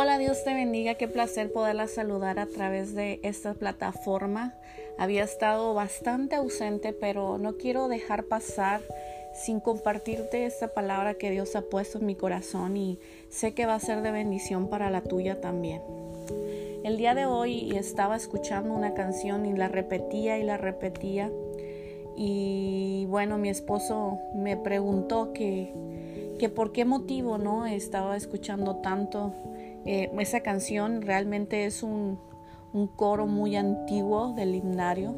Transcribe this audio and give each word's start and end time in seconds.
Hola, 0.00 0.16
Dios 0.16 0.44
te 0.44 0.54
bendiga, 0.54 0.94
qué 0.94 1.08
placer 1.08 1.52
poderla 1.52 1.88
saludar 1.88 2.38
a 2.38 2.46
través 2.46 2.94
de 2.94 3.18
esta 3.24 3.54
plataforma. 3.54 4.54
Había 4.96 5.24
estado 5.24 5.74
bastante 5.74 6.36
ausente, 6.36 6.92
pero 6.92 7.36
no 7.38 7.56
quiero 7.56 7.88
dejar 7.88 8.22
pasar 8.26 8.80
sin 9.34 9.58
compartirte 9.58 10.46
esta 10.46 10.68
palabra 10.68 11.14
que 11.14 11.32
Dios 11.32 11.56
ha 11.56 11.62
puesto 11.62 11.98
en 11.98 12.06
mi 12.06 12.14
corazón 12.14 12.76
y 12.76 13.00
sé 13.28 13.54
que 13.54 13.66
va 13.66 13.74
a 13.74 13.80
ser 13.80 14.02
de 14.02 14.12
bendición 14.12 14.70
para 14.70 14.88
la 14.88 15.02
tuya 15.02 15.40
también. 15.40 15.82
El 16.84 16.96
día 16.96 17.16
de 17.16 17.26
hoy 17.26 17.76
estaba 17.76 18.14
escuchando 18.14 18.74
una 18.74 18.94
canción 18.94 19.46
y 19.46 19.52
la 19.52 19.66
repetía 19.66 20.38
y 20.38 20.44
la 20.44 20.58
repetía 20.58 21.28
y 22.16 23.04
bueno, 23.08 23.36
mi 23.36 23.48
esposo 23.48 24.20
me 24.32 24.56
preguntó 24.56 25.32
que, 25.32 25.74
que 26.38 26.48
por 26.48 26.70
qué 26.70 26.84
motivo 26.84 27.36
no 27.36 27.66
estaba 27.66 28.16
escuchando 28.16 28.76
tanto 28.76 29.34
eh, 29.90 30.10
esa 30.18 30.40
canción 30.40 31.00
realmente 31.00 31.64
es 31.64 31.82
un, 31.82 32.18
coro 32.94 33.26
muy 33.26 33.56
antiguo 33.56 34.34
del 34.34 34.54
himnario 34.54 35.14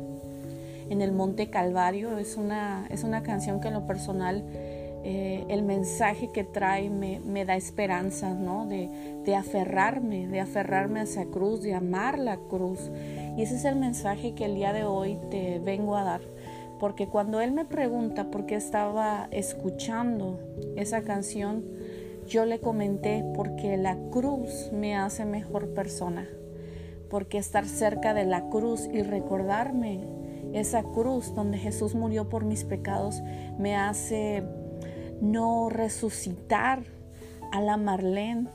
en 0.89 1.01
el 1.03 1.11
Monte 1.11 1.51
Calvario. 1.51 2.19
Es 2.19 2.37
una, 2.37 2.87
es 2.89 3.03
una 3.03 3.25
canción 3.25 3.61
que 3.61 3.67
en 3.67 3.75
lo 3.75 3.85
personal 3.89 4.45
eh, 5.03 5.45
el 5.49 5.65
mensaje 5.65 6.31
que 6.33 6.45
trae 6.45 6.89
me, 6.89 7.45
da 7.45 7.57
esperanza, 7.57 8.33
¿no? 8.33 8.65
De, 8.67 8.89
de, 9.25 9.35
aferrarme, 9.35 10.29
de 10.29 10.39
aferrarme 10.39 11.01
a 11.01 11.03
esa 11.03 11.25
cruz, 11.25 11.63
de 11.63 11.75
amar 11.75 12.21
la 12.21 12.37
cruz. 12.37 12.93
Y 13.37 13.43
ese 13.43 13.57
es 13.57 13.65
el 13.65 13.75
mensaje 13.75 14.37
que 14.37 14.45
el 14.45 14.55
día 14.55 14.73
de 14.73 14.85
hoy 14.85 15.19
te 15.33 15.59
vengo 15.59 15.97
a 15.97 16.05
dar. 16.05 16.21
Porque 16.79 17.09
cuando 17.09 17.41
él 17.41 17.51
me 17.51 17.65
pregunta 17.65 18.31
por 18.31 18.47
qué 18.47 18.55
estaba 18.55 19.27
escuchando 19.33 20.39
esa 20.77 21.03
canción, 21.03 21.65
yo 22.31 22.45
le 22.45 22.61
comenté 22.61 23.25
porque 23.35 23.77
la 23.77 23.97
cruz 24.13 24.71
me 24.73 24.97
hace 24.97 25.25
mejor 25.25 25.75
persona, 25.75 26.29
porque 27.11 27.39
estar 27.39 27.67
cerca 27.67 28.15
de 28.15 28.25
la 28.25 28.49
cruz 28.51 28.89
y 28.91 29.03
recordarme 29.03 30.01
esa 30.53 30.85
cruz 30.85 31.35
donde 31.35 31.59
Jesús 31.59 31.97
murió 31.97 32.29
por 32.29 32.45
mis 32.45 32.65
pecados 32.65 33.21
me 33.59 33.77
hace 33.77 34.45
no 35.21 35.71
resucitar 35.71 36.85
a 37.51 37.61
la 37.61 37.77
Marlene 37.77 38.49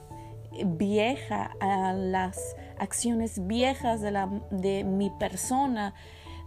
vieja, 0.66 1.52
a 1.60 1.92
las 1.92 2.56
acciones 2.80 3.46
viejas 3.46 4.00
de, 4.00 4.12
la, 4.12 4.30
de 4.52 4.86
mi 4.86 5.10
persona, 5.10 5.94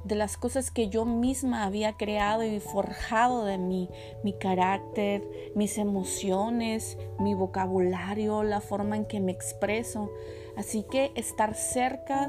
de 0.09 0.15
las 0.15 0.37
cosas 0.37 0.71
que 0.71 0.89
yo 0.89 1.05
misma 1.05 1.65
había 1.65 1.93
creado 1.93 2.43
y 2.43 2.59
forjado 2.61 3.45
de 3.45 3.59
mí, 3.59 3.89
mi 4.25 4.33
carácter, 4.33 5.23
mis 5.55 5.79
emociones, 5.79 6.99
mi 7.21 7.35
vocabulario, 7.35 8.43
la 8.43 8.61
forma 8.61 8.97
en 8.97 9.05
que 9.05 9.21
me 9.21 9.33
expreso. 9.33 10.11
Así 10.57 10.83
que 10.83 11.13
estar 11.15 11.55
cerca 11.55 12.27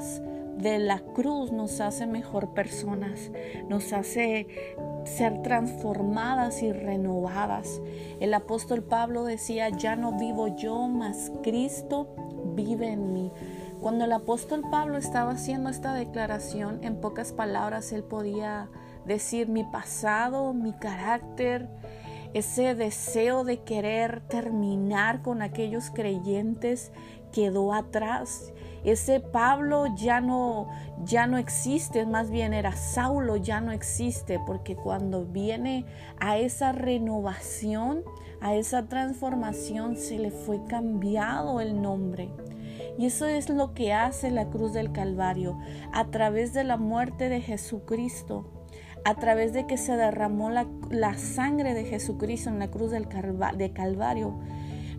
de 0.56 0.78
la 0.78 1.00
cruz 1.00 1.52
nos 1.52 1.80
hace 1.80 2.06
mejor 2.06 2.52
personas, 2.54 3.30
nos 3.68 3.92
hace 3.92 4.46
ser 5.04 5.42
transformadas 5.42 6.62
y 6.62 6.72
renovadas. 6.72 7.80
El 8.20 8.34
apóstol 8.34 8.82
Pablo 8.82 9.24
decía, 9.24 9.70
ya 9.70 9.96
no 9.96 10.18
vivo 10.18 10.54
yo, 10.56 10.86
mas 10.86 11.32
Cristo 11.42 12.14
vive 12.54 12.88
en 12.92 13.12
mí. 13.12 13.32
Cuando 13.80 14.04
el 14.04 14.12
apóstol 14.12 14.62
Pablo 14.70 14.98
estaba 14.98 15.32
haciendo 15.32 15.70
esta 15.70 15.94
declaración, 15.94 16.80
en 16.82 17.00
pocas 17.00 17.32
palabras 17.32 17.92
él 17.92 18.04
podía 18.04 18.68
decir 19.06 19.48
mi 19.48 19.64
pasado, 19.64 20.52
mi 20.52 20.74
carácter, 20.74 21.66
ese 22.34 22.74
deseo 22.74 23.42
de 23.42 23.62
querer 23.62 24.20
terminar 24.28 25.22
con 25.22 25.40
aquellos 25.40 25.90
creyentes 25.90 26.92
quedó 27.32 27.72
atrás. 27.72 28.52
Ese 28.84 29.18
Pablo 29.18 29.86
ya 29.96 30.20
no 30.20 30.68
ya 31.02 31.26
no 31.26 31.38
existe, 31.38 32.04
más 32.04 32.30
bien 32.30 32.52
era 32.52 32.72
Saulo, 32.72 33.36
ya 33.36 33.62
no 33.62 33.72
existe, 33.72 34.38
porque 34.46 34.76
cuando 34.76 35.24
viene 35.24 35.86
a 36.18 36.36
esa 36.36 36.72
renovación, 36.72 38.02
a 38.42 38.54
esa 38.54 38.88
transformación 38.88 39.96
se 39.96 40.18
le 40.18 40.30
fue 40.30 40.62
cambiado 40.66 41.60
el 41.60 41.80
nombre. 41.80 42.30
Y 43.00 43.06
eso 43.06 43.26
es 43.26 43.48
lo 43.48 43.72
que 43.72 43.94
hace 43.94 44.30
la 44.30 44.50
cruz 44.50 44.74
del 44.74 44.92
Calvario. 44.92 45.58
A 45.90 46.10
través 46.10 46.52
de 46.52 46.64
la 46.64 46.76
muerte 46.76 47.30
de 47.30 47.40
Jesucristo, 47.40 48.44
a 49.06 49.14
través 49.14 49.54
de 49.54 49.66
que 49.66 49.78
se 49.78 49.96
derramó 49.96 50.50
la, 50.50 51.16
sangre 51.16 51.72
de 51.72 51.86
Jesucristo 51.86 52.50
en 52.50 52.58
la 52.58 52.70
cruz 52.70 52.90
del 52.90 53.08
de 53.56 53.72
Calvario, 53.72 54.38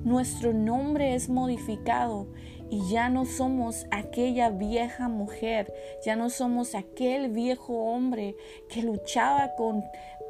nuestro 0.04 0.52
nombre 0.52 1.14
es 1.14 1.30
modificado 1.30 2.26
y 2.72 2.90
ya 2.90 3.10
no 3.10 3.26
somos 3.26 3.86
aquella 3.92 4.50
vieja 4.50 5.08
mujer, 5.08 5.72
ya 6.04 6.16
no 6.16 6.32
somos 6.32 6.74
aquel 6.74 7.30
viejo 7.30 7.84
hombre 7.84 8.36
que 8.68 8.82
luchaba 8.82 9.54
con 9.56 9.84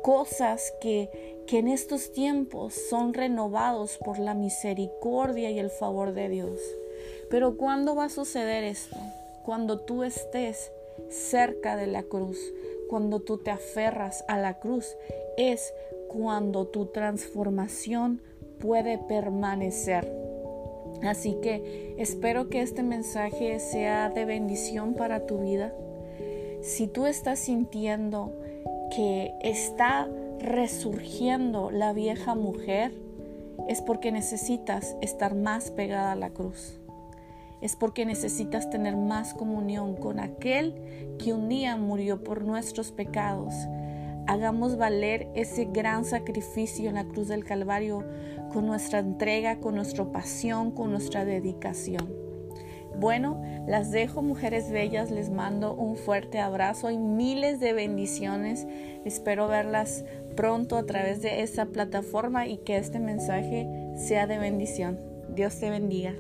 cosas 0.04 0.74
que, 0.82 1.40
que 1.48 1.60
en 1.60 1.70
estos 1.70 2.12
tiempos 2.12 2.74
son 2.90 3.14
renovados 3.14 3.98
por 3.98 4.20
la 4.20 4.34
misericordia 4.34 5.52
y 5.52 5.60
el 5.60 5.70
favor 5.70 6.12
de 6.12 6.28
Dios. 6.28 6.60
Pero 7.30 7.56
¿cuándo 7.56 7.96
va 7.96 8.06
a 8.06 8.10
suceder 8.10 8.64
esto? 8.64 8.98
Cuando 9.44 9.80
tú 9.80 10.04
estés 10.04 10.72
cerca 11.10 11.76
de 11.76 11.88
la 11.88 12.04
cruz, 12.04 12.38
cuando 12.90 13.22
tú 13.22 13.38
te 13.38 13.52
aferras 13.52 14.26
a 14.28 14.38
la 14.38 14.60
cruz, 14.60 14.98
es 15.38 15.74
cuando 16.10 16.68
tu 16.68 16.88
transformación 16.88 18.22
puede 18.60 18.98
permanecer. 18.98 20.12
Así 21.04 21.38
que 21.42 21.96
espero 21.98 22.50
que 22.50 22.62
este 22.62 22.84
mensaje 22.84 23.60
sea 23.60 24.10
de 24.10 24.26
bendición 24.26 24.94
para 24.94 25.26
tu 25.26 25.40
vida. 25.40 25.74
Si 26.62 26.88
tú 26.88 27.06
estás 27.06 27.40
sintiendo 27.40 28.32
que 28.94 29.34
está 29.42 30.10
resurgiendo 30.40 31.72
la 31.72 31.94
vieja 31.94 32.36
mujer, 32.36 32.92
es 33.70 33.82
porque 33.82 34.12
necesitas 34.12 34.96
estar 35.02 35.34
más 35.34 35.72
pegada 35.72 36.12
a 36.12 36.16
la 36.16 36.32
cruz 36.32 36.81
es 37.62 37.76
porque 37.76 38.06
necesitas 38.06 38.70
tener 38.70 38.98
más 38.98 39.34
comunión 39.34 39.96
con 39.96 40.20
aquel 40.20 41.16
que 41.18 41.34
un 41.34 41.48
día 41.48 41.78
murió 41.78 42.24
por 42.24 42.44
nuestros 42.44 42.92
pecados. 42.92 43.54
Hagamos 44.28 44.78
valer 44.78 45.28
ese 45.36 45.66
gran 45.66 46.06
sacrificio 46.06 46.90
en 46.90 46.96
la 46.96 47.06
cruz 47.06 47.28
del 47.28 47.44
Calvario 47.44 48.04
con 48.52 48.66
nuestra 48.66 49.00
entrega, 49.00 49.60
con 49.60 49.76
nuestra 49.76 50.06
pasión, 50.12 50.72
con 50.72 50.92
nuestra 50.92 51.26
dedicación. 51.26 52.22
Bueno, 53.00 53.42
las 53.68 53.92
dejo 53.92 54.22
mujeres 54.22 54.70
bellas, 54.70 55.12
les 55.12 55.30
mando 55.30 55.74
un 55.74 55.96
fuerte 55.96 56.40
abrazo 56.40 56.92
y 56.92 56.98
miles 56.98 57.60
de 57.60 57.74
bendiciones. 57.74 58.68
Espero 59.06 59.48
verlas 59.48 60.04
pronto 60.36 60.78
a 60.78 60.86
través 60.86 61.22
de 61.22 61.42
esta 61.42 61.66
plataforma 61.66 62.48
y 62.48 62.58
que 62.58 62.78
este 62.78 63.00
mensaje 63.00 63.68
sea 63.96 64.28
de 64.28 64.38
bendición. 64.38 65.00
Dios 65.30 65.60
te 65.60 65.70
bendiga. 65.70 66.14